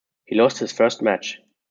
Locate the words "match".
1.03-1.43